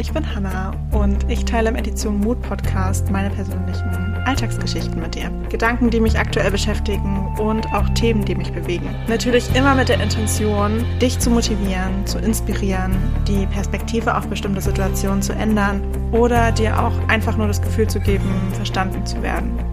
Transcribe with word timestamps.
ich 0.00 0.12
bin 0.12 0.34
Hanna 0.34 0.72
und 0.92 1.30
ich 1.30 1.44
teile 1.44 1.68
im 1.68 1.76
Edition 1.76 2.20
Mood 2.20 2.40
Podcast 2.40 3.10
meine 3.10 3.28
persönlichen 3.28 4.14
Alltagsgeschichten 4.24 4.98
mit 4.98 5.14
dir. 5.14 5.30
Gedanken, 5.50 5.90
die 5.90 6.00
mich 6.00 6.18
aktuell 6.18 6.50
beschäftigen 6.50 7.28
und 7.38 7.66
auch 7.74 7.86
Themen, 7.90 8.24
die 8.24 8.34
mich 8.34 8.50
bewegen. 8.50 8.94
Natürlich 9.08 9.54
immer 9.54 9.74
mit 9.74 9.90
der 9.90 10.00
Intention, 10.00 10.86
dich 11.02 11.18
zu 11.18 11.28
motivieren, 11.28 12.06
zu 12.06 12.18
inspirieren, 12.18 12.96
die 13.28 13.46
Perspektive 13.46 14.16
auf 14.16 14.26
bestimmte 14.26 14.62
Situationen 14.62 15.20
zu 15.20 15.34
ändern 15.34 15.82
oder 16.12 16.50
dir 16.50 16.82
auch 16.82 16.94
einfach 17.08 17.36
nur 17.36 17.48
das 17.48 17.60
Gefühl 17.60 17.86
zu 17.86 18.00
geben, 18.00 18.24
verstanden 18.54 19.04
zu 19.04 19.22
werden. 19.22 19.69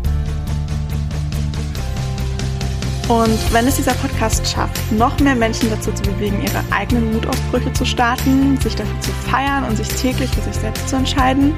Und 3.07 3.53
wenn 3.53 3.65
es 3.65 3.77
dieser 3.77 3.93
Podcast 3.93 4.45
schafft, 4.45 4.91
noch 4.91 5.17
mehr 5.19 5.35
Menschen 5.35 5.69
dazu 5.69 5.93
zu 5.93 6.03
bewegen, 6.03 6.41
ihre 6.41 6.61
eigenen 6.71 7.13
Mutausbrüche 7.13 7.71
zu 7.71 7.85
starten, 7.85 8.57
sich 8.59 8.75
dafür 8.75 8.99
zu 8.99 9.11
feiern 9.29 9.63
und 9.63 9.77
sich 9.77 9.87
täglich 9.87 10.29
für 10.31 10.41
sich 10.41 10.55
selbst 10.55 10.89
zu 10.89 10.97
entscheiden, 10.97 11.55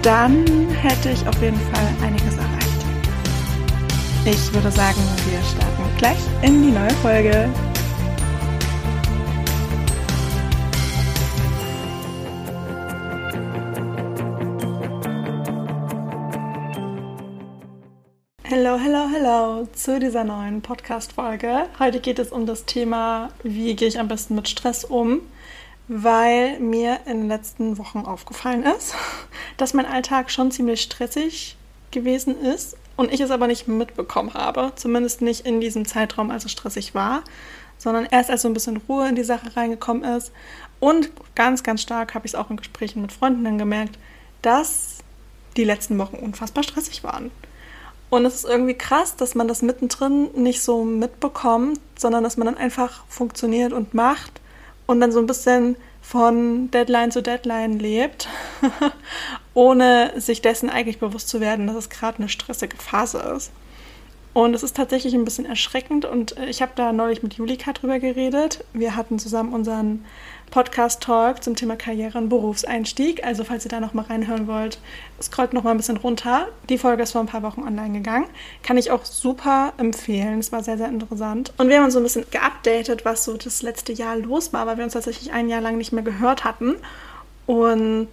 dann 0.00 0.46
hätte 0.70 1.10
ich 1.10 1.26
auf 1.28 1.40
jeden 1.42 1.60
Fall 1.72 1.86
einiges 2.02 2.34
erreicht. 2.36 2.64
Ich 4.24 4.54
würde 4.54 4.70
sagen, 4.70 5.00
wir 5.28 5.38
starten 5.42 5.96
gleich 5.98 6.18
in 6.40 6.62
die 6.62 6.70
neue 6.70 6.94
Folge. 7.02 7.50
Hello, 18.46 18.78
hello, 18.78 19.08
hello 19.10 19.66
zu 19.72 19.98
dieser 19.98 20.22
neuen 20.22 20.60
Podcast-Folge. 20.60 21.66
Heute 21.78 21.98
geht 21.98 22.18
es 22.18 22.30
um 22.30 22.44
das 22.44 22.66
Thema, 22.66 23.30
wie 23.42 23.74
gehe 23.74 23.88
ich 23.88 23.98
am 23.98 24.06
besten 24.06 24.34
mit 24.34 24.50
Stress 24.50 24.84
um, 24.84 25.20
weil 25.88 26.60
mir 26.60 27.00
in 27.06 27.20
den 27.20 27.28
letzten 27.28 27.78
Wochen 27.78 28.00
aufgefallen 28.00 28.64
ist, 28.64 28.94
dass 29.56 29.72
mein 29.72 29.86
Alltag 29.86 30.30
schon 30.30 30.50
ziemlich 30.50 30.82
stressig 30.82 31.56
gewesen 31.90 32.38
ist 32.38 32.76
und 32.96 33.10
ich 33.14 33.20
es 33.20 33.30
aber 33.30 33.46
nicht 33.46 33.66
mitbekommen 33.66 34.34
habe, 34.34 34.72
zumindest 34.76 35.22
nicht 35.22 35.46
in 35.46 35.62
diesem 35.62 35.86
Zeitraum, 35.86 36.30
als 36.30 36.44
es 36.44 36.52
stressig 36.52 36.94
war, 36.94 37.24
sondern 37.78 38.04
erst 38.10 38.30
als 38.30 38.42
so 38.42 38.48
ein 38.48 38.54
bisschen 38.54 38.76
Ruhe 38.76 39.08
in 39.08 39.16
die 39.16 39.24
Sache 39.24 39.56
reingekommen 39.56 40.04
ist 40.04 40.32
und 40.80 41.08
ganz, 41.34 41.62
ganz 41.62 41.80
stark 41.80 42.12
habe 42.12 42.26
ich 42.26 42.32
es 42.32 42.38
auch 42.38 42.50
in 42.50 42.58
Gesprächen 42.58 43.00
mit 43.00 43.10
Freunden 43.10 43.56
gemerkt, 43.56 43.98
dass 44.42 44.98
die 45.56 45.64
letzten 45.64 45.96
Wochen 45.96 46.16
unfassbar 46.16 46.62
stressig 46.62 47.04
waren. 47.04 47.30
Und 48.10 48.24
es 48.24 48.36
ist 48.36 48.44
irgendwie 48.44 48.74
krass, 48.74 49.16
dass 49.16 49.34
man 49.34 49.48
das 49.48 49.62
mittendrin 49.62 50.30
nicht 50.34 50.62
so 50.62 50.84
mitbekommt, 50.84 51.80
sondern 51.98 52.22
dass 52.22 52.36
man 52.36 52.46
dann 52.46 52.56
einfach 52.56 53.04
funktioniert 53.08 53.72
und 53.72 53.94
macht 53.94 54.40
und 54.86 55.00
dann 55.00 55.12
so 55.12 55.18
ein 55.18 55.26
bisschen 55.26 55.76
von 56.00 56.70
Deadline 56.70 57.10
zu 57.10 57.22
Deadline 57.22 57.78
lebt, 57.78 58.28
ohne 59.54 60.12
sich 60.20 60.42
dessen 60.42 60.68
eigentlich 60.68 60.98
bewusst 60.98 61.28
zu 61.28 61.40
werden, 61.40 61.66
dass 61.66 61.76
es 61.76 61.90
gerade 61.90 62.18
eine 62.18 62.28
stressige 62.28 62.76
Phase 62.76 63.18
ist. 63.36 63.50
Und 64.34 64.52
es 64.52 64.64
ist 64.64 64.76
tatsächlich 64.76 65.14
ein 65.14 65.24
bisschen 65.24 65.46
erschreckend 65.46 66.04
und 66.04 66.36
ich 66.48 66.60
habe 66.60 66.72
da 66.74 66.92
neulich 66.92 67.22
mit 67.22 67.34
Julika 67.34 67.72
drüber 67.72 68.00
geredet. 68.00 68.64
Wir 68.72 68.96
hatten 68.96 69.20
zusammen 69.20 69.54
unseren 69.54 70.04
Podcast-Talk 70.50 71.42
zum 71.42 71.56
Thema 71.56 71.76
Karriere 71.76 72.18
und 72.18 72.28
Berufseinstieg. 72.28 73.24
Also 73.24 73.44
falls 73.44 73.64
ihr 73.64 73.70
da 73.70 73.80
noch 73.80 73.94
mal 73.94 74.04
reinhören 74.04 74.46
wollt, 74.46 74.78
scrollt 75.20 75.52
noch 75.52 75.64
mal 75.64 75.72
ein 75.72 75.76
bisschen 75.76 75.96
runter. 75.96 76.48
Die 76.68 76.78
Folge 76.78 77.02
ist 77.02 77.12
vor 77.12 77.20
ein 77.20 77.26
paar 77.26 77.42
Wochen 77.42 77.62
online 77.62 77.98
gegangen. 77.98 78.26
Kann 78.62 78.76
ich 78.76 78.90
auch 78.90 79.04
super 79.04 79.72
empfehlen. 79.78 80.38
Es 80.38 80.52
war 80.52 80.62
sehr, 80.62 80.78
sehr 80.78 80.88
interessant. 80.88 81.52
Und 81.58 81.68
wir 81.68 81.76
haben 81.76 81.84
uns 81.84 81.94
so 81.94 82.00
ein 82.00 82.04
bisschen 82.04 82.26
geupdatet, 82.30 83.04
was 83.04 83.24
so 83.24 83.36
das 83.36 83.62
letzte 83.62 83.92
Jahr 83.92 84.16
los 84.16 84.52
war, 84.52 84.66
weil 84.66 84.76
wir 84.76 84.84
uns 84.84 84.92
tatsächlich 84.92 85.32
ein 85.32 85.48
Jahr 85.48 85.60
lang 85.60 85.76
nicht 85.76 85.92
mehr 85.92 86.04
gehört 86.04 86.44
hatten. 86.44 86.76
Und 87.46 88.10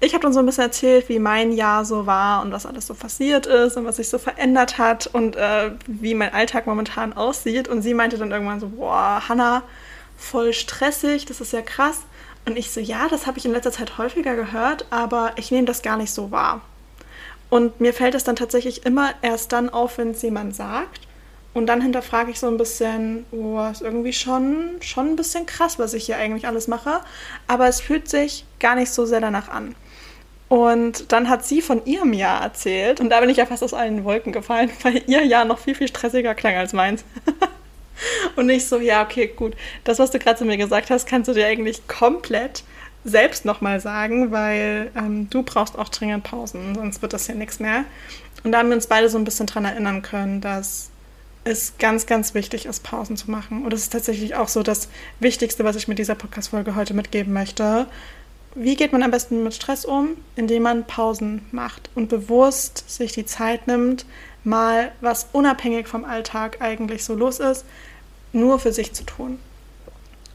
ich 0.00 0.12
habe 0.12 0.22
dann 0.22 0.32
so 0.32 0.40
ein 0.40 0.46
bisschen 0.46 0.64
erzählt, 0.64 1.08
wie 1.08 1.18
mein 1.18 1.52
Jahr 1.52 1.84
so 1.84 2.06
war 2.06 2.42
und 2.42 2.52
was 2.52 2.66
alles 2.66 2.86
so 2.86 2.94
passiert 2.94 3.46
ist 3.46 3.76
und 3.76 3.84
was 3.86 3.96
sich 3.96 4.08
so 4.08 4.18
verändert 4.18 4.78
hat 4.78 5.06
und 5.06 5.36
äh, 5.36 5.70
wie 5.86 6.14
mein 6.14 6.32
Alltag 6.32 6.66
momentan 6.66 7.12
aussieht. 7.12 7.68
Und 7.68 7.82
sie 7.82 7.94
meinte 7.94 8.18
dann 8.18 8.30
irgendwann 8.30 8.60
so, 8.60 8.68
boah, 8.68 9.22
Hannah, 9.28 9.62
voll 10.16 10.52
stressig, 10.52 11.26
das 11.26 11.40
ist 11.40 11.52
ja 11.52 11.62
krass. 11.62 12.02
Und 12.46 12.58
ich 12.58 12.70
so, 12.70 12.80
ja, 12.80 13.08
das 13.08 13.26
habe 13.26 13.38
ich 13.38 13.46
in 13.46 13.52
letzter 13.52 13.72
Zeit 13.72 13.96
häufiger 13.96 14.36
gehört, 14.36 14.86
aber 14.90 15.32
ich 15.36 15.50
nehme 15.50 15.66
das 15.66 15.82
gar 15.82 15.96
nicht 15.96 16.12
so 16.12 16.30
wahr. 16.30 16.60
Und 17.48 17.80
mir 17.80 17.94
fällt 17.94 18.14
es 18.14 18.24
dann 18.24 18.36
tatsächlich 18.36 18.84
immer 18.84 19.14
erst 19.22 19.52
dann 19.52 19.70
auf, 19.70 19.98
wenn 19.98 20.10
es 20.10 20.22
jemand 20.22 20.54
sagt. 20.54 21.00
Und 21.54 21.66
dann 21.66 21.80
hinterfrage 21.80 22.32
ich 22.32 22.40
so 22.40 22.48
ein 22.48 22.56
bisschen, 22.56 23.24
oh, 23.30 23.64
ist 23.70 23.80
irgendwie 23.80 24.12
schon, 24.12 24.70
schon 24.80 25.10
ein 25.10 25.16
bisschen 25.16 25.46
krass, 25.46 25.78
was 25.78 25.94
ich 25.94 26.06
hier 26.06 26.16
eigentlich 26.16 26.48
alles 26.48 26.66
mache. 26.66 27.00
Aber 27.46 27.68
es 27.68 27.80
fühlt 27.80 28.08
sich 28.08 28.44
gar 28.58 28.74
nicht 28.74 28.90
so 28.90 29.06
sehr 29.06 29.20
danach 29.20 29.48
an. 29.48 29.76
Und 30.48 31.12
dann 31.12 31.28
hat 31.28 31.44
sie 31.44 31.62
von 31.62 31.84
ihrem 31.86 32.12
Jahr 32.12 32.42
erzählt. 32.42 33.00
Und 33.00 33.10
da 33.10 33.20
bin 33.20 33.30
ich 33.30 33.36
ja 33.36 33.46
fast 33.46 33.62
aus 33.62 33.72
allen 33.72 34.04
Wolken 34.04 34.32
gefallen, 34.32 34.70
weil 34.82 35.02
ihr 35.06 35.24
Jahr 35.24 35.44
noch 35.44 35.58
viel, 35.58 35.74
viel 35.74 35.88
stressiger 35.88 36.34
klang 36.34 36.56
als 36.56 36.72
meins. 36.72 37.04
Und 38.36 38.48
ich 38.50 38.66
so, 38.66 38.78
ja, 38.78 39.02
okay, 39.02 39.28
gut. 39.28 39.54
Das, 39.84 39.98
was 39.98 40.10
du 40.10 40.18
gerade 40.18 40.38
zu 40.38 40.44
mir 40.44 40.56
gesagt 40.56 40.90
hast, 40.90 41.06
kannst 41.06 41.28
du 41.28 41.34
dir 41.34 41.46
eigentlich 41.46 41.86
komplett 41.88 42.64
selbst 43.04 43.44
nochmal 43.44 43.80
sagen, 43.80 44.30
weil 44.30 44.90
ähm, 44.96 45.28
du 45.28 45.42
brauchst 45.42 45.78
auch 45.78 45.88
dringend 45.88 46.24
Pausen, 46.24 46.74
sonst 46.74 47.02
wird 47.02 47.12
das 47.12 47.26
ja 47.26 47.34
nichts 47.34 47.60
mehr. 47.60 47.84
Und 48.42 48.52
da 48.52 48.58
haben 48.58 48.68
wir 48.68 48.76
uns 48.76 48.86
beide 48.86 49.08
so 49.08 49.18
ein 49.18 49.24
bisschen 49.24 49.46
dran 49.46 49.64
erinnern 49.64 50.02
können, 50.02 50.40
dass 50.40 50.90
es 51.44 51.74
ganz, 51.78 52.06
ganz 52.06 52.34
wichtig 52.34 52.66
ist, 52.66 52.82
Pausen 52.82 53.16
zu 53.16 53.30
machen. 53.30 53.64
Und 53.64 53.72
das 53.72 53.82
ist 53.82 53.92
tatsächlich 53.92 54.34
auch 54.34 54.48
so 54.48 54.62
das 54.62 54.88
Wichtigste, 55.20 55.64
was 55.64 55.76
ich 55.76 55.88
mit 55.88 55.98
dieser 55.98 56.14
Podcast-Folge 56.14 56.74
heute 56.74 56.94
mitgeben 56.94 57.32
möchte. 57.34 57.86
Wie 58.54 58.76
geht 58.76 58.92
man 58.92 59.02
am 59.02 59.10
besten 59.10 59.42
mit 59.42 59.54
Stress 59.54 59.84
um? 59.84 60.16
Indem 60.36 60.62
man 60.62 60.86
Pausen 60.86 61.44
macht 61.50 61.90
und 61.94 62.08
bewusst 62.08 62.88
sich 62.88 63.12
die 63.12 63.26
Zeit 63.26 63.66
nimmt, 63.66 64.06
mal 64.44 64.92
was 65.00 65.28
unabhängig 65.32 65.88
vom 65.88 66.04
Alltag 66.04 66.58
eigentlich 66.60 67.04
so 67.04 67.14
los 67.14 67.40
ist, 67.40 67.64
nur 68.32 68.60
für 68.60 68.72
sich 68.72 68.92
zu 68.92 69.04
tun. 69.04 69.38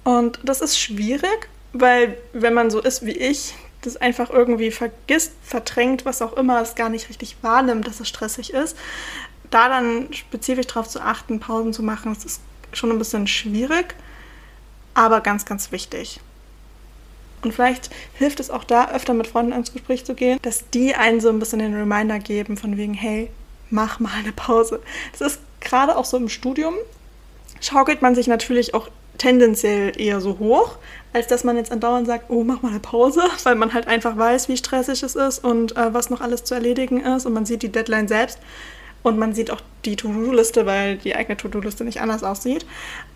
Und 0.03 0.39
das 0.43 0.59
ist 0.61 0.79
schwierig, 0.79 1.49
weil 1.71 2.17
wenn 2.33 2.53
man 2.53 2.69
so 2.71 2.81
ist 2.81 3.05
wie 3.05 3.17
ich, 3.17 3.53
das 3.81 3.95
einfach 3.95 4.29
irgendwie 4.29 4.71
vergisst, 4.71 5.33
verdrängt, 5.41 6.03
was 6.03 6.21
auch 6.21 6.33
immer, 6.33 6.61
es 6.61 6.75
gar 6.75 6.89
nicht 6.89 7.07
richtig 7.07 7.37
wahrnimmt, 7.41 7.87
dass 7.87 8.01
es 8.01 8.09
stressig 8.09 8.51
ist, 8.51 8.75
da 9.49 9.69
dann 9.69 10.11
spezifisch 10.11 10.67
darauf 10.67 10.89
zu 10.89 10.99
achten, 10.99 11.39
Pausen 11.39 11.71
zu 11.71 11.83
machen, 11.83 12.13
das 12.13 12.25
ist 12.25 12.41
schon 12.73 12.91
ein 12.91 12.99
bisschen 12.99 13.27
schwierig, 13.27 13.95
aber 14.93 15.21
ganz, 15.21 15.45
ganz 15.45 15.71
wichtig. 15.71 16.19
Und 17.43 17.53
vielleicht 17.53 17.89
hilft 18.13 18.39
es 18.39 18.49
auch 18.49 18.63
da, 18.63 18.91
öfter 18.91 19.13
mit 19.13 19.27
Freunden 19.27 19.53
ins 19.53 19.73
Gespräch 19.73 20.05
zu 20.05 20.13
gehen, 20.13 20.39
dass 20.41 20.69
die 20.69 20.95
einen 20.95 21.21
so 21.21 21.29
ein 21.29 21.39
bisschen 21.39 21.59
den 21.59 21.73
Reminder 21.75 22.19
geben, 22.19 22.57
von 22.57 22.77
wegen, 22.77 22.93
hey, 22.93 23.29
mach 23.69 23.99
mal 23.99 24.11
eine 24.17 24.31
Pause. 24.31 24.81
Das 25.17 25.33
ist 25.33 25.41
gerade 25.59 25.97
auch 25.97 26.05
so 26.05 26.17
im 26.17 26.29
Studium, 26.29 26.75
schaukelt 27.61 28.01
man 28.01 28.15
sich 28.15 28.27
natürlich 28.27 28.73
auch 28.73 28.89
tendenziell 29.17 29.99
eher 29.99 30.21
so 30.21 30.39
hoch, 30.39 30.77
als 31.13 31.27
dass 31.27 31.43
man 31.43 31.57
jetzt 31.57 31.71
andauernd 31.71 32.07
sagt, 32.07 32.29
oh, 32.29 32.43
mach 32.43 32.61
mal 32.61 32.69
eine 32.69 32.79
Pause, 32.79 33.21
weil 33.43 33.55
man 33.55 33.73
halt 33.73 33.87
einfach 33.87 34.17
weiß, 34.17 34.49
wie 34.49 34.57
stressig 34.57 35.03
es 35.03 35.15
ist 35.15 35.43
und 35.43 35.75
äh, 35.77 35.93
was 35.93 36.09
noch 36.09 36.21
alles 36.21 36.43
zu 36.43 36.55
erledigen 36.55 37.01
ist 37.01 37.25
und 37.25 37.33
man 37.33 37.45
sieht 37.45 37.61
die 37.61 37.71
Deadline 37.71 38.07
selbst 38.07 38.39
und 39.03 39.17
man 39.17 39.33
sieht 39.33 39.51
auch 39.51 39.61
die 39.85 39.95
To-Do-Liste, 39.95 40.65
weil 40.65 40.97
die 40.97 41.15
eigene 41.15 41.37
To-Do-Liste 41.37 41.83
nicht 41.83 42.01
anders 42.01 42.23
aussieht. 42.23 42.65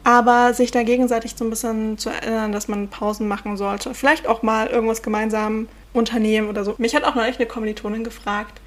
Aber 0.03 0.53
sich 0.53 0.71
da 0.71 0.83
gegenseitig 0.83 1.35
so 1.35 1.43
ein 1.43 1.49
bisschen 1.49 1.97
zu 1.97 2.09
erinnern, 2.09 2.51
dass 2.51 2.67
man 2.67 2.87
Pausen 2.87 3.27
machen 3.27 3.57
sollte. 3.57 3.93
Vielleicht 3.93 4.27
auch 4.27 4.43
mal 4.43 4.67
irgendwas 4.67 5.01
gemeinsam 5.01 5.67
unternehmen 5.91 6.49
oder 6.49 6.63
so. 6.63 6.75
Mich 6.77 6.95
hat 6.95 7.03
auch 7.03 7.15
neulich 7.15 7.37
eine 7.37 7.47
Kommilitonin 7.47 8.03
gefragt, 8.03 8.61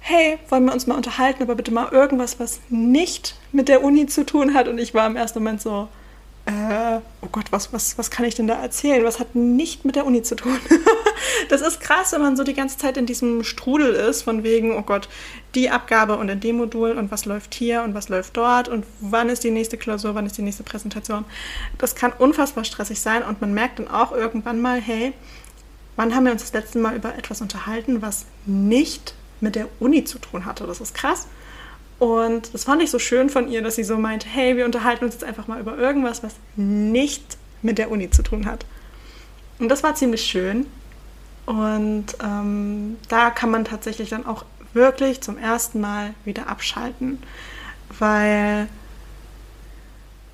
hey, 0.00 0.38
wollen 0.48 0.64
wir 0.64 0.72
uns 0.72 0.86
mal 0.86 0.96
unterhalten, 0.96 1.42
aber 1.42 1.54
bitte 1.54 1.72
mal 1.72 1.92
irgendwas, 1.92 2.40
was 2.40 2.60
nicht 2.68 3.36
mit 3.52 3.68
der 3.68 3.82
Uni 3.82 4.06
zu 4.06 4.24
tun 4.24 4.54
hat. 4.54 4.68
Und 4.68 4.78
ich 4.78 4.94
war 4.94 5.06
im 5.06 5.16
ersten 5.16 5.40
Moment 5.40 5.60
so, 5.60 5.88
äh, 6.46 7.00
oh 7.20 7.28
Gott, 7.30 7.46
was, 7.50 7.72
was, 7.72 7.98
was 7.98 8.10
kann 8.10 8.24
ich 8.24 8.34
denn 8.34 8.46
da 8.46 8.60
erzählen? 8.60 9.04
Was 9.04 9.20
hat 9.20 9.34
nicht 9.34 9.84
mit 9.84 9.94
der 9.94 10.06
Uni 10.06 10.22
zu 10.22 10.34
tun? 10.34 10.58
das 11.48 11.60
ist 11.60 11.80
krass, 11.80 12.12
wenn 12.12 12.22
man 12.22 12.36
so 12.36 12.44
die 12.44 12.54
ganze 12.54 12.78
Zeit 12.78 12.96
in 12.96 13.06
diesem 13.06 13.44
Strudel 13.44 13.92
ist, 13.92 14.22
von 14.22 14.42
wegen, 14.42 14.76
oh 14.76 14.82
Gott, 14.82 15.08
die 15.54 15.70
Abgabe 15.70 16.16
und 16.16 16.28
in 16.28 16.40
dem 16.40 16.56
Modul 16.56 16.92
und 16.92 17.10
was 17.10 17.24
läuft 17.24 17.54
hier 17.54 17.82
und 17.82 17.94
was 17.94 18.08
läuft 18.08 18.36
dort 18.36 18.68
und 18.68 18.84
wann 19.00 19.28
ist 19.28 19.44
die 19.44 19.50
nächste 19.50 19.76
Klausur, 19.76 20.14
wann 20.14 20.26
ist 20.26 20.38
die 20.38 20.42
nächste 20.42 20.62
Präsentation. 20.62 21.24
Das 21.78 21.94
kann 21.94 22.12
unfassbar 22.12 22.64
stressig 22.64 23.00
sein 23.00 23.22
und 23.22 23.40
man 23.40 23.52
merkt 23.52 23.78
dann 23.78 23.88
auch 23.88 24.12
irgendwann 24.12 24.60
mal, 24.60 24.80
hey, 24.80 25.12
wann 25.96 26.14
haben 26.14 26.24
wir 26.24 26.32
uns 26.32 26.42
das 26.42 26.52
letzte 26.52 26.78
Mal 26.78 26.96
über 26.96 27.14
etwas 27.16 27.42
unterhalten, 27.42 28.00
was 28.00 28.24
nicht 28.46 29.14
mit 29.40 29.54
der 29.54 29.68
Uni 29.78 30.04
zu 30.04 30.18
tun 30.18 30.46
hatte. 30.46 30.66
Das 30.66 30.80
ist 30.80 30.94
krass. 30.94 31.26
Und 32.00 32.54
das 32.54 32.64
fand 32.64 32.82
ich 32.82 32.90
so 32.90 32.98
schön 32.98 33.28
von 33.28 33.48
ihr, 33.48 33.60
dass 33.60 33.76
sie 33.76 33.84
so 33.84 33.98
meinte, 33.98 34.26
hey, 34.26 34.56
wir 34.56 34.64
unterhalten 34.64 35.04
uns 35.04 35.14
jetzt 35.14 35.24
einfach 35.24 35.46
mal 35.46 35.60
über 35.60 35.76
irgendwas, 35.76 36.22
was 36.22 36.34
nicht 36.56 37.36
mit 37.60 37.76
der 37.76 37.90
Uni 37.90 38.10
zu 38.10 38.22
tun 38.22 38.46
hat. 38.46 38.64
Und 39.58 39.68
das 39.68 39.82
war 39.82 39.94
ziemlich 39.94 40.22
schön. 40.22 40.66
Und 41.44 42.06
ähm, 42.24 42.96
da 43.08 43.28
kann 43.28 43.50
man 43.50 43.66
tatsächlich 43.66 44.08
dann 44.08 44.24
auch 44.24 44.46
wirklich 44.72 45.20
zum 45.20 45.36
ersten 45.36 45.80
Mal 45.80 46.14
wieder 46.24 46.48
abschalten, 46.48 47.22
weil 47.98 48.66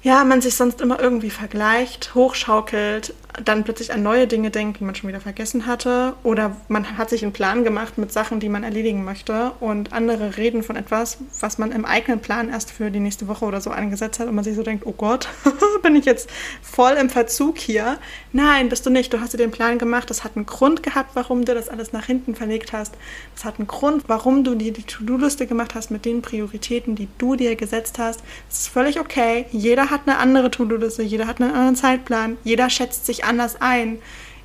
ja, 0.03 0.23
man 0.23 0.41
sich 0.41 0.55
sonst 0.55 0.81
immer 0.81 1.01
irgendwie 1.01 1.31
vergleicht, 1.31 2.15
hochschaukelt, 2.15 3.13
dann 3.45 3.65
plötzlich 3.65 3.93
an 3.93 4.03
neue 4.03 4.27
Dinge 4.27 4.51
denkt, 4.51 4.81
die 4.81 4.85
man 4.85 4.95
schon 4.95 5.09
wieder 5.09 5.21
vergessen 5.21 5.67
hatte. 5.67 6.15
Oder 6.23 6.57
man 6.69 6.97
hat 6.97 7.11
sich 7.11 7.23
einen 7.23 7.33
Plan 7.33 7.65
gemacht 7.65 7.99
mit 7.99 8.13
Sachen, 8.13 8.41
die 8.41 8.49
man 8.49 8.65
erledigen 8.65 9.05
möchte. 9.05 9.53
Und 9.61 9.93
andere 9.93 10.37
reden 10.37 10.63
von 10.63 10.77
etwas, 10.77 11.19
was 11.41 11.59
man 11.59 11.73
im 11.73 11.85
eigenen 11.85 12.21
Plan 12.21 12.49
erst 12.49 12.71
für 12.71 12.91
die 12.91 13.01
nächste 13.01 13.29
Woche 13.29 13.45
oder 13.45 13.61
so 13.61 13.71
angesetzt 13.71 14.21
hat. 14.21 14.29
Und 14.29 14.35
man 14.35 14.45
sich 14.45 14.57
so 14.57 14.63
denkt, 14.63 14.87
oh 14.87 14.95
Gott, 14.97 15.29
bin 15.87 15.97
ich 15.97 16.05
jetzt 16.05 16.29
voll 16.63 16.93
im 16.95 17.09
Verzug 17.09 17.59
hier? 17.59 17.99
Nein, 18.33 18.69
bist 18.69 18.85
du 18.85 18.91
nicht. 18.91 19.13
Du 19.13 19.21
hast 19.21 19.33
dir 19.33 19.39
den 19.39 19.51
Plan 19.51 19.79
gemacht. 19.79 20.11
Das 20.11 20.25
hat 20.25 20.37
einen 20.37 20.47
Grund 20.47 20.83
gehabt, 20.83 21.11
warum 21.15 21.45
du 21.45 21.55
das 21.55 21.69
alles 21.69 21.93
nach 21.93 22.07
hinten 22.07 22.35
verlegt 22.35 22.73
hast. 22.73 22.95
Das 23.35 23.45
hat 23.45 23.59
einen 23.59 23.69
Grund, 23.69 24.05
warum 24.09 24.43
du 24.43 24.55
dir 24.57 24.73
die 24.73 24.83
To-Do-Liste 24.83 25.47
gemacht 25.47 25.75
hast 25.75 25.91
mit 25.91 26.05
den 26.05 26.23
Prioritäten, 26.23 26.97
die 26.97 27.09
du 27.19 27.37
dir 27.37 27.55
gesetzt 27.55 27.99
hast. 27.99 28.21
Das 28.49 28.61
ist 28.61 28.69
völlig 28.69 28.99
okay. 28.99 29.47
Jeder 29.53 29.91
hat 29.91 30.03
eine 30.07 30.19
andere 30.19 30.51
To-Do-Liste. 30.51 31.03
Jeder 31.03 31.27
hat 31.27 31.41
einen 31.41 31.53
anderen 31.53 31.77
Zeitplan. 31.77 32.37
Jeder 32.43 32.69
schätzt 32.69 33.07
sich 33.07 33.25
anders 33.25 33.61
ein. 33.61 33.99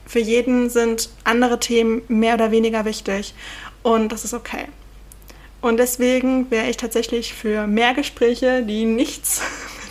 Für 0.05 0.19
jeden 0.19 0.69
sind 0.69 1.09
andere 1.23 1.59
Themen 1.59 2.01
mehr 2.07 2.35
oder 2.35 2.51
weniger 2.51 2.85
wichtig 2.85 3.33
und 3.81 4.11
das 4.11 4.25
ist 4.25 4.33
okay. 4.33 4.65
Und 5.61 5.77
deswegen 5.77 6.49
wäre 6.49 6.69
ich 6.69 6.77
tatsächlich 6.77 7.33
für 7.33 7.67
mehr 7.67 7.93
Gespräche, 7.93 8.63
die 8.63 8.85
nichts 8.85 9.41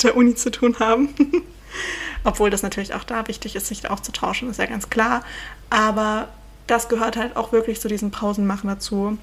der 0.03 0.17
Uni 0.17 0.35
zu 0.35 0.51
tun 0.51 0.79
haben. 0.79 1.15
Obwohl 2.25 2.51
das 2.51 2.63
natürlich 2.63 2.95
auch 2.95 3.05
da 3.05 3.27
wichtig 3.29 3.57
ist, 3.57 3.67
sich 3.67 3.89
auszutauschen, 3.91 4.51
ist 4.51 4.59
ja 4.59 4.67
ganz 4.67 4.91
klar. 4.91 5.25
Aber 5.71 6.29
das 6.67 6.89
gehört 6.89 7.17
halt 7.17 7.37
auch 7.37 7.53
wirklich 7.53 7.81
zu 7.81 7.89
diesen 7.89 8.11
Pausenmachen 8.11 8.69
dazu. 8.69 9.19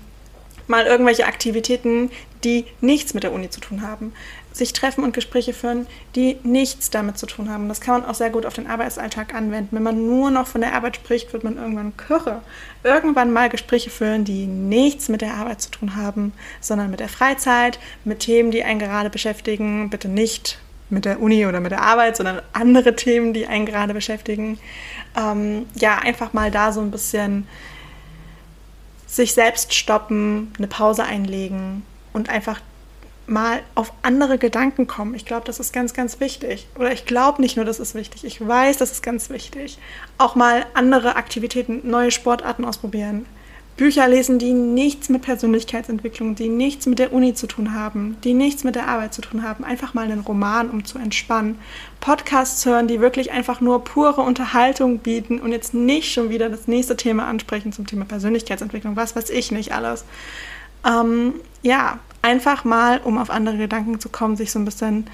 Mal 0.67 0.85
irgendwelche 0.85 1.27
Aktivitäten, 1.27 2.11
die 2.43 2.65
nichts 2.81 3.13
mit 3.13 3.23
der 3.23 3.31
Uni 3.31 3.49
zu 3.49 3.61
tun 3.61 3.81
haben 3.81 4.13
sich 4.57 4.73
treffen 4.73 5.03
und 5.03 5.13
Gespräche 5.13 5.53
führen, 5.53 5.87
die 6.15 6.37
nichts 6.43 6.89
damit 6.89 7.17
zu 7.17 7.25
tun 7.25 7.49
haben. 7.49 7.69
Das 7.69 7.81
kann 7.81 8.01
man 8.01 8.09
auch 8.09 8.15
sehr 8.15 8.29
gut 8.29 8.45
auf 8.45 8.53
den 8.53 8.67
Arbeitsalltag 8.67 9.33
anwenden. 9.33 9.75
Wenn 9.75 9.83
man 9.83 10.05
nur 10.05 10.31
noch 10.31 10.47
von 10.47 10.61
der 10.61 10.73
Arbeit 10.73 10.97
spricht, 10.97 11.31
wird 11.31 11.43
man 11.43 11.57
irgendwann 11.57 11.95
kirre. 11.95 12.41
Irgendwann 12.83 13.31
mal 13.31 13.49
Gespräche 13.49 13.89
führen, 13.89 14.25
die 14.25 14.47
nichts 14.47 15.09
mit 15.09 15.21
der 15.21 15.35
Arbeit 15.35 15.61
zu 15.61 15.71
tun 15.71 15.95
haben, 15.95 16.33
sondern 16.59 16.89
mit 16.89 16.99
der 16.99 17.09
Freizeit, 17.09 17.79
mit 18.03 18.19
Themen, 18.19 18.51
die 18.51 18.63
einen 18.63 18.79
gerade 18.79 19.09
beschäftigen. 19.09 19.89
Bitte 19.89 20.09
nicht 20.09 20.59
mit 20.89 21.05
der 21.05 21.21
Uni 21.21 21.45
oder 21.45 21.59
mit 21.59 21.71
der 21.71 21.81
Arbeit, 21.81 22.15
sondern 22.15 22.41
andere 22.53 22.95
Themen, 22.95 23.33
die 23.33 23.47
einen 23.47 23.65
gerade 23.65 23.93
beschäftigen. 23.93 24.59
Ähm, 25.15 25.65
ja, 25.75 25.97
einfach 25.97 26.33
mal 26.33 26.51
da 26.51 26.71
so 26.71 26.81
ein 26.81 26.91
bisschen 26.91 27.47
sich 29.05 29.33
selbst 29.33 29.73
stoppen, 29.73 30.53
eine 30.57 30.67
Pause 30.67 31.03
einlegen 31.03 31.83
und 32.13 32.29
einfach 32.29 32.59
mal 33.25 33.61
auf 33.75 33.91
andere 34.01 34.37
Gedanken 34.37 34.87
kommen. 34.87 35.13
Ich 35.13 35.25
glaube, 35.25 35.45
das 35.45 35.59
ist 35.59 35.73
ganz, 35.73 35.93
ganz 35.93 36.19
wichtig. 36.19 36.67
Oder 36.75 36.91
ich 36.93 37.05
glaube 37.05 37.41
nicht 37.41 37.57
nur, 37.57 37.65
das 37.65 37.79
ist 37.79 37.93
wichtig. 37.93 38.23
Ich 38.23 38.45
weiß, 38.45 38.77
das 38.77 38.91
ist 38.91 39.03
ganz 39.03 39.29
wichtig. 39.29 39.77
Auch 40.17 40.35
mal 40.35 40.65
andere 40.73 41.15
Aktivitäten, 41.15 41.81
neue 41.89 42.11
Sportarten 42.11 42.63
ausprobieren. 42.63 43.25
Bücher 43.77 44.07
lesen, 44.07 44.39
die 44.39 44.53
nichts 44.53 45.07
mit 45.07 45.21
Persönlichkeitsentwicklung, 45.21 46.33
die 46.33 46.49
nichts 46.49 46.87
mit 46.87 46.97
der 46.97 47.13
Uni 47.13 47.35
zu 47.35 47.45
tun 47.45 47.75
haben, 47.75 48.17
die 48.23 48.33
nichts 48.33 48.63
mit 48.63 48.75
der 48.75 48.87
Arbeit 48.87 49.13
zu 49.13 49.21
tun 49.21 49.43
haben. 49.43 49.63
Einfach 49.63 49.93
mal 49.93 50.05
einen 50.05 50.21
Roman, 50.21 50.71
um 50.71 50.83
zu 50.83 50.97
entspannen. 50.97 51.59
Podcasts 51.99 52.65
hören, 52.65 52.87
die 52.87 52.99
wirklich 52.99 53.31
einfach 53.31 53.61
nur 53.61 53.83
pure 53.83 54.21
Unterhaltung 54.21 54.97
bieten 54.97 55.39
und 55.39 55.51
jetzt 55.51 55.75
nicht 55.75 56.11
schon 56.11 56.31
wieder 56.31 56.49
das 56.49 56.67
nächste 56.67 56.97
Thema 56.97 57.27
ansprechen 57.27 57.71
zum 57.71 57.85
Thema 57.85 58.05
Persönlichkeitsentwicklung. 58.05 58.95
Was 58.95 59.15
weiß 59.15 59.29
ich 59.29 59.51
nicht 59.51 59.71
alles. 59.71 60.05
Ähm, 60.83 61.35
ja, 61.61 61.99
einfach 62.23 62.63
mal, 62.63 62.99
um 63.03 63.19
auf 63.19 63.29
andere 63.29 63.57
Gedanken 63.57 63.99
zu 63.99 64.09
kommen, 64.09 64.37
sich 64.37 64.51
so 64.51 64.57
ein 64.57 64.65
bisschen 64.65 65.07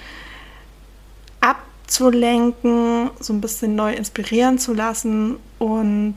abzulenken, 1.42 3.10
so 3.20 3.34
ein 3.34 3.42
bisschen 3.42 3.76
neu 3.76 3.94
inspirieren 3.94 4.58
zu 4.58 4.74
lassen 4.74 5.36
und 5.60 6.16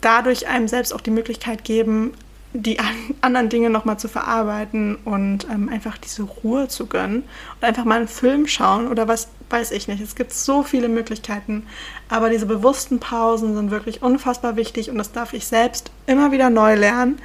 dadurch 0.00 0.48
einem 0.48 0.68
selbst 0.68 0.92
auch 0.94 1.00
die 1.00 1.10
Möglichkeit 1.10 1.64
geben, 1.64 2.12
die 2.52 2.78
anderen 3.20 3.48
Dinge 3.48 3.70
nochmal 3.70 3.98
zu 3.98 4.08
verarbeiten 4.08 4.96
und 5.04 5.46
ähm, 5.50 5.68
einfach 5.68 5.98
diese 5.98 6.22
Ruhe 6.22 6.68
zu 6.68 6.86
gönnen 6.86 7.24
und 7.60 7.64
einfach 7.64 7.84
mal 7.84 7.98
einen 7.98 8.08
Film 8.08 8.46
schauen 8.46 8.88
oder 8.88 9.08
was 9.08 9.28
weiß 9.50 9.70
ich 9.70 9.88
nicht. 9.88 10.02
Es 10.02 10.14
gibt 10.14 10.32
so 10.32 10.62
viele 10.62 10.88
Möglichkeiten, 10.88 11.66
aber 12.08 12.28
diese 12.28 12.46
bewussten 12.46 13.00
Pausen 13.00 13.54
sind 13.54 13.70
wirklich 13.70 14.02
unfassbar 14.02 14.56
wichtig 14.56 14.90
und 14.90 14.98
das 14.98 15.12
darf 15.12 15.32
ich 15.32 15.46
selbst 15.46 15.90
immer 16.06 16.32
wieder 16.32 16.50
neu 16.50 16.74
lernen, 16.74 17.18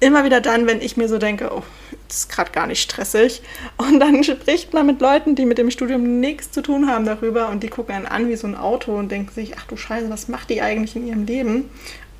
immer 0.00 0.24
wieder 0.24 0.40
dann, 0.40 0.66
wenn 0.66 0.80
ich 0.80 0.96
mir 0.96 1.08
so 1.08 1.18
denke, 1.18 1.50
oh, 1.54 1.62
das 2.08 2.18
ist 2.18 2.28
gerade 2.28 2.50
gar 2.50 2.66
nicht 2.66 2.82
stressig. 2.82 3.40
Und 3.76 4.00
dann 4.00 4.24
spricht 4.24 4.74
man 4.74 4.84
mit 4.86 5.00
Leuten, 5.00 5.34
die 5.34 5.46
mit 5.46 5.58
dem 5.58 5.70
Studium 5.70 6.20
nichts 6.20 6.50
zu 6.50 6.60
tun 6.60 6.90
haben 6.90 7.04
darüber 7.04 7.48
und 7.48 7.62
die 7.62 7.68
gucken 7.68 7.94
einen 7.94 8.06
an 8.06 8.28
wie 8.28 8.36
so 8.36 8.46
ein 8.46 8.56
Auto 8.56 8.94
und 8.94 9.10
denken 9.10 9.32
sich, 9.32 9.54
ach 9.56 9.66
du 9.66 9.76
Scheiße, 9.76 10.10
was 10.10 10.28
macht 10.28 10.50
die 10.50 10.60
eigentlich 10.60 10.96
in 10.96 11.06
ihrem 11.06 11.24
Leben? 11.24 11.70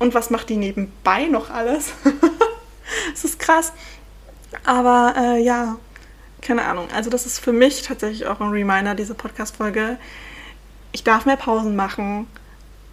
Und 0.03 0.13
was 0.13 0.29
macht 0.29 0.49
die 0.49 0.57
nebenbei 0.57 1.27
noch 1.27 1.49
alles? 1.49 1.93
das 3.13 3.23
ist 3.23 3.39
krass. 3.39 3.71
Aber 4.65 5.13
äh, 5.15 5.41
ja, 5.41 5.77
keine 6.41 6.65
Ahnung. 6.65 6.89
Also 6.93 7.09
das 7.09 7.25
ist 7.25 7.39
für 7.39 7.53
mich 7.53 7.83
tatsächlich 7.83 8.25
auch 8.25 8.41
ein 8.41 8.49
Reminder, 8.49 8.95
diese 8.95 9.15
Podcast-Folge. 9.15 9.97
Ich 10.91 11.05
darf 11.05 11.25
mehr 11.25 11.37
Pausen 11.37 11.77
machen 11.77 12.27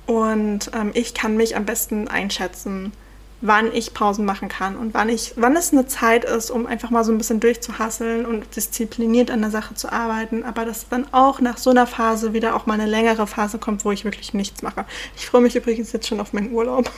und 0.06 0.70
ähm, 0.72 0.92
ich 0.94 1.12
kann 1.12 1.36
mich 1.36 1.56
am 1.56 1.66
besten 1.66 2.06
einschätzen 2.06 2.92
wann 3.40 3.72
ich 3.72 3.94
Pausen 3.94 4.24
machen 4.24 4.48
kann 4.48 4.76
und 4.76 4.92
wann 4.92 5.08
ich, 5.08 5.32
wann 5.36 5.56
es 5.56 5.72
eine 5.72 5.86
Zeit 5.86 6.24
ist, 6.24 6.50
um 6.50 6.66
einfach 6.66 6.90
mal 6.90 7.04
so 7.04 7.12
ein 7.12 7.18
bisschen 7.18 7.40
durchzuhasseln 7.40 8.26
und 8.26 8.54
diszipliniert 8.54 9.30
an 9.30 9.40
der 9.40 9.50
Sache 9.50 9.74
zu 9.74 9.90
arbeiten, 9.90 10.44
aber 10.44 10.64
dass 10.64 10.88
dann 10.88 11.06
auch 11.12 11.40
nach 11.40 11.56
so 11.56 11.70
einer 11.70 11.86
Phase 11.86 12.34
wieder 12.34 12.54
auch 12.54 12.66
mal 12.66 12.74
eine 12.74 12.86
längere 12.86 13.26
Phase 13.26 13.58
kommt, 13.58 13.84
wo 13.84 13.92
ich 13.92 14.04
wirklich 14.04 14.34
nichts 14.34 14.62
mache. 14.62 14.84
Ich 15.16 15.26
freue 15.26 15.40
mich 15.40 15.56
übrigens 15.56 15.92
jetzt 15.92 16.06
schon 16.06 16.20
auf 16.20 16.32
meinen 16.32 16.52
Urlaub. 16.52 16.90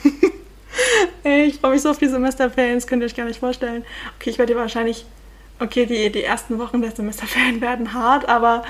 ich 1.23 1.59
freue 1.59 1.71
mich 1.71 1.81
so 1.81 1.89
auf 1.89 1.97
die 1.97 2.07
Semesterferien, 2.07 2.75
das 2.75 2.87
könnt 2.87 3.01
ihr 3.01 3.05
euch 3.05 3.15
gar 3.15 3.25
nicht 3.25 3.39
vorstellen. 3.39 3.85
Okay, 4.19 4.31
ich 4.31 4.37
werde 4.37 4.55
wahrscheinlich, 4.55 5.05
okay, 5.59 5.85
die, 5.85 6.11
die 6.11 6.23
ersten 6.23 6.59
Wochen 6.59 6.81
der 6.81 6.91
Semesterferien 6.91 7.61
werden 7.61 7.93
hart, 7.93 8.27
aber 8.27 8.63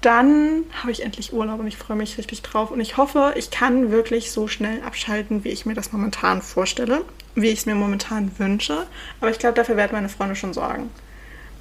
dann 0.00 0.64
habe 0.72 0.92
ich 0.92 1.02
endlich 1.02 1.32
Urlaub 1.32 1.60
und 1.60 1.66
ich 1.66 1.76
freue 1.76 1.96
mich 1.96 2.16
richtig 2.16 2.42
drauf. 2.42 2.70
Und 2.70 2.80
ich 2.80 2.96
hoffe, 2.96 3.34
ich 3.36 3.50
kann 3.50 3.90
wirklich 3.90 4.30
so 4.30 4.48
schnell 4.48 4.82
abschalten, 4.82 5.44
wie 5.44 5.50
ich 5.50 5.66
mir 5.66 5.74
das 5.74 5.92
momentan 5.92 6.42
vorstelle, 6.42 7.04
wie 7.34 7.48
ich 7.48 7.60
es 7.60 7.66
mir 7.66 7.74
momentan 7.74 8.30
wünsche. 8.38 8.86
Aber 9.20 9.30
ich 9.30 9.38
glaube, 9.38 9.54
dafür 9.54 9.76
werden 9.76 9.92
meine 9.92 10.08
Freunde 10.08 10.36
schon 10.36 10.54
sorgen. 10.54 10.90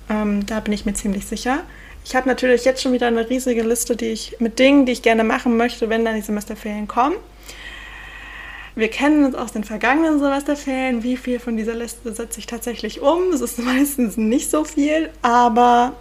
Ähm, 0.10 0.46
da 0.46 0.60
bin 0.62 0.74
ich 0.74 0.86
mir 0.86 0.94
ziemlich 0.94 1.26
sicher. 1.26 1.64
Ich 2.06 2.16
habe 2.16 2.28
natürlich 2.30 2.66
jetzt 2.66 2.82
schon 2.82 2.94
wieder 2.94 3.08
eine 3.08 3.30
riesige 3.30 3.62
Liste 3.62 3.96
die 3.96 4.08
ich, 4.08 4.38
mit 4.40 4.58
Dingen, 4.58 4.86
die 4.86 4.94
ich 4.94 5.02
gerne 5.02 5.24
machen 5.24 5.58
möchte, 5.58 5.90
wenn 5.90 6.06
dann 6.06 6.16
die 6.16 6.22
Semesterferien 6.22 6.88
kommen. 6.88 7.16
Wir 8.76 8.88
kennen 8.88 9.26
uns 9.26 9.36
aus 9.36 9.52
den 9.52 9.66
vergangenen 9.66 10.20
Semesterferien. 10.20 11.04
Wie 11.04 11.18
viel 11.18 11.40
von 11.40 11.58
dieser 11.58 11.76
Liste 11.76 12.14
setze 12.14 12.40
ich 12.40 12.46
tatsächlich 12.46 13.02
um? 13.02 13.34
Es 13.34 13.42
ist 13.42 13.60
meistens 13.64 14.16
nicht 14.16 14.50
so 14.50 14.64
viel, 14.64 15.10
aber 15.22 15.94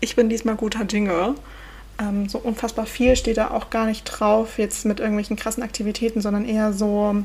ich 0.00 0.14
bin 0.14 0.28
diesmal 0.28 0.56
guter 0.56 0.84
Dinge. 0.84 1.34
Ähm, 1.98 2.28
so 2.28 2.38
unfassbar 2.38 2.86
viel 2.86 3.16
steht 3.16 3.36
da 3.36 3.50
auch 3.50 3.70
gar 3.70 3.86
nicht 3.86 4.04
drauf, 4.04 4.58
jetzt 4.58 4.84
mit 4.84 5.00
irgendwelchen 5.00 5.36
krassen 5.36 5.62
Aktivitäten, 5.62 6.20
sondern 6.20 6.44
eher 6.44 6.72
so 6.72 7.16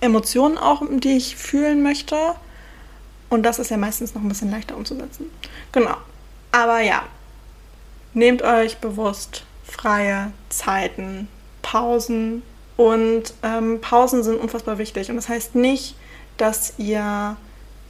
Emotionen 0.00 0.58
auch, 0.58 0.82
die 0.90 1.16
ich 1.16 1.36
fühlen 1.36 1.82
möchte. 1.82 2.16
Und 3.28 3.42
das 3.42 3.58
ist 3.58 3.70
ja 3.70 3.76
meistens 3.76 4.14
noch 4.14 4.22
ein 4.22 4.28
bisschen 4.28 4.50
leichter 4.50 4.76
umzusetzen. 4.76 5.26
Genau. 5.72 5.96
Aber 6.52 6.80
ja, 6.80 7.02
nehmt 8.14 8.42
euch 8.42 8.78
bewusst 8.78 9.44
freie 9.64 10.32
Zeiten, 10.48 11.28
Pausen. 11.62 12.42
Und 12.76 13.34
ähm, 13.42 13.80
Pausen 13.80 14.22
sind 14.22 14.40
unfassbar 14.40 14.78
wichtig. 14.78 15.10
Und 15.10 15.16
das 15.16 15.28
heißt 15.28 15.54
nicht, 15.54 15.96
dass 16.36 16.74
ihr 16.78 17.36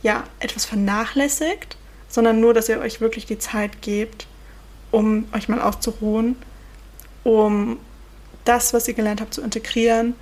ja 0.02 0.24
etwas 0.40 0.64
vernachlässigt, 0.64 1.76
sondern 2.08 2.40
nur, 2.40 2.54
dass 2.54 2.68
ihr 2.68 2.80
euch 2.80 3.00
wirklich 3.00 3.26
die 3.26 3.38
Zeit 3.38 3.82
gebt, 3.82 4.26
um 4.96 5.26
euch 5.34 5.46
mal 5.50 5.60
auszuruhen, 5.60 6.36
um 7.22 7.76
das, 8.46 8.72
was 8.72 8.88
ihr 8.88 8.94
gelernt 8.94 9.20
habt, 9.20 9.34
zu 9.34 9.42
integrieren 9.42 10.14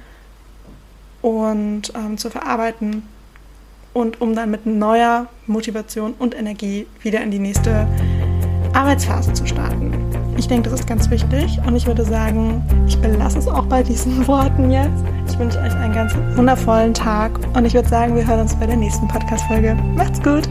und 1.23 1.93
ähm, 1.95 2.19
zu 2.19 2.29
verarbeiten 2.29 3.05
und 3.93 4.21
um 4.21 4.35
dann 4.35 4.51
mit 4.51 4.67
neuer 4.67 5.29
Motivation 5.47 6.15
und 6.19 6.35
Energie 6.35 6.89
wieder 7.03 7.21
in 7.21 7.31
die 7.31 7.39
nächste 7.39 7.87
Arbeitsphase 8.73 9.33
zu 9.33 9.47
starten. 9.47 9.93
Ich 10.37 10.49
denke, 10.49 10.69
das 10.69 10.81
ist 10.81 10.89
ganz 10.89 11.09
wichtig 11.09 11.61
und 11.65 11.77
ich 11.77 11.87
würde 11.87 12.05
sagen, 12.05 12.65
ich 12.89 12.99
belasse 12.99 13.39
es 13.39 13.47
auch 13.47 13.67
bei 13.67 13.85
diesen 13.85 14.27
Worten 14.27 14.73
jetzt. 14.73 15.05
Ich 15.29 15.39
wünsche 15.39 15.61
euch 15.61 15.75
einen 15.77 15.95
ganz 15.95 16.13
wundervollen 16.37 16.93
Tag 16.93 17.39
und 17.55 17.65
ich 17.65 17.75
würde 17.75 17.89
sagen, 17.89 18.17
wir 18.17 18.27
hören 18.27 18.41
uns 18.41 18.57
bei 18.57 18.67
der 18.67 18.77
nächsten 18.77 19.07
Podcast-Folge. 19.07 19.77
Macht's 19.95 20.21
gut! 20.21 20.49